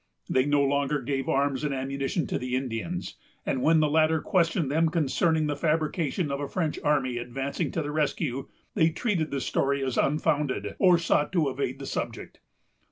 [0.27, 4.71] They no longer gave arms and ammunition to the Indians; and when the latter questioned
[4.71, 9.39] them concerning the fabrication of a French army advancing to the rescue, they treated the
[9.39, 12.39] story as unfounded, or sought to evade the subject.